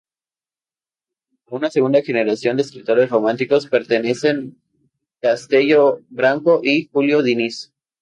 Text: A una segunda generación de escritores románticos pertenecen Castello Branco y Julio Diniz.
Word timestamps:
A 1.45 1.53
una 1.55 1.69
segunda 1.69 2.01
generación 2.01 2.57
de 2.57 2.63
escritores 2.63 3.11
románticos 3.11 3.67
pertenecen 3.67 4.59
Castello 5.21 5.99
Branco 6.09 6.61
y 6.63 6.89
Julio 6.91 7.21
Diniz. 7.21 7.71